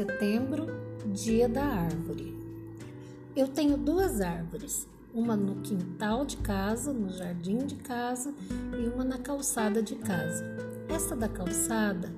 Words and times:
setembro, 0.00 0.66
Dia 1.12 1.48
da 1.48 1.64
Árvore. 1.64 2.36
Eu 3.34 3.48
tenho 3.48 3.76
duas 3.76 4.20
árvores, 4.20 4.86
uma 5.12 5.36
no 5.36 5.56
quintal 5.62 6.24
de 6.24 6.36
casa, 6.38 6.92
no 6.92 7.10
jardim 7.10 7.58
de 7.58 7.74
casa 7.76 8.32
e 8.78 8.88
uma 8.88 9.04
na 9.04 9.18
calçada 9.18 9.82
de 9.82 9.96
casa. 9.96 10.44
Essa 10.88 11.14
da 11.14 11.28
calçada 11.28 12.12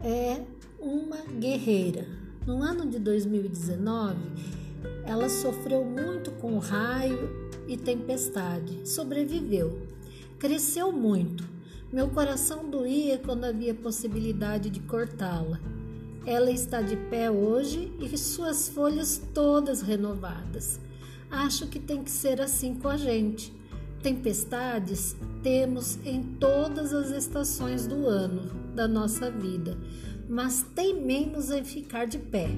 é 0.00 0.42
uma 0.80 1.18
guerreira. 1.38 2.06
No 2.46 2.62
ano 2.62 2.86
de 2.86 2.98
2019, 2.98 4.16
ela 5.04 5.28
sofreu 5.28 5.84
muito 5.84 6.30
com 6.32 6.58
raio 6.58 7.50
e 7.68 7.76
tempestade, 7.76 8.88
sobreviveu. 8.88 9.86
Cresceu 10.38 10.90
muito. 10.90 11.51
Meu 11.92 12.08
coração 12.08 12.70
doía 12.70 13.18
quando 13.18 13.44
havia 13.44 13.74
possibilidade 13.74 14.70
de 14.70 14.80
cortá-la. 14.80 15.60
Ela 16.24 16.50
está 16.50 16.80
de 16.80 16.96
pé 16.96 17.30
hoje 17.30 17.92
e 18.00 18.16
suas 18.16 18.66
folhas 18.66 19.20
todas 19.34 19.82
renovadas. 19.82 20.80
Acho 21.30 21.66
que 21.66 21.78
tem 21.78 22.02
que 22.02 22.10
ser 22.10 22.40
assim 22.40 22.76
com 22.76 22.88
a 22.88 22.96
gente. 22.96 23.52
Tempestades 24.02 25.14
temos 25.42 25.98
em 26.06 26.22
todas 26.22 26.94
as 26.94 27.10
estações 27.10 27.86
do 27.86 28.06
ano 28.06 28.50
da 28.74 28.88
nossa 28.88 29.30
vida, 29.30 29.76
mas 30.28 30.64
teimemos 30.74 31.50
em 31.50 31.62
ficar 31.62 32.06
de 32.06 32.18
pé. 32.18 32.50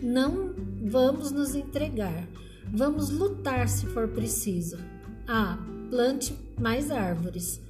Não 0.00 0.54
vamos 0.84 1.32
nos 1.32 1.56
entregar. 1.56 2.28
Vamos 2.72 3.10
lutar 3.10 3.68
se 3.68 3.86
for 3.86 4.06
preciso. 4.06 4.78
Ah, 5.26 5.58
plante 5.90 6.36
mais 6.60 6.90
árvores. 6.90 7.60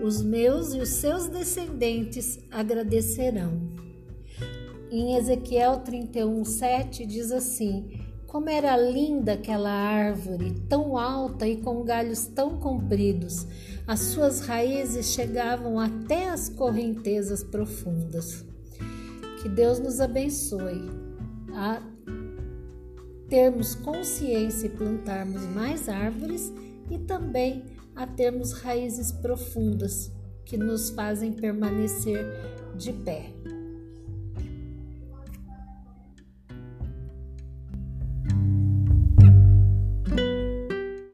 Os 0.00 0.22
meus 0.22 0.74
e 0.74 0.78
os 0.78 0.90
seus 0.90 1.26
descendentes 1.26 2.38
agradecerão. 2.50 3.60
Em 4.90 5.16
Ezequiel 5.16 5.82
31:7 5.84 7.04
diz 7.04 7.32
assim: 7.32 8.00
Como 8.26 8.48
era 8.48 8.76
linda 8.76 9.32
aquela 9.32 9.70
árvore, 9.70 10.54
tão 10.68 10.96
alta 10.96 11.48
e 11.48 11.56
com 11.56 11.82
galhos 11.82 12.26
tão 12.26 12.58
compridos. 12.58 13.46
As 13.86 14.00
suas 14.00 14.40
raízes 14.40 15.06
chegavam 15.06 15.80
até 15.80 16.28
as 16.28 16.48
correntezas 16.48 17.42
profundas. 17.42 18.44
Que 19.42 19.48
Deus 19.48 19.80
nos 19.80 20.00
abençoe 20.00 20.90
a 21.52 21.82
termos 23.28 23.74
consciência 23.74 24.66
e 24.66 24.70
plantarmos 24.70 25.42
mais 25.44 25.88
árvores 25.88 26.52
e 26.90 26.98
também 26.98 27.64
a 27.94 28.06
termos 28.06 28.52
raízes 28.52 29.10
profundas 29.10 30.12
que 30.44 30.56
nos 30.56 30.90
fazem 30.90 31.32
permanecer 31.32 32.26
de 32.76 32.92
pé. 32.92 33.32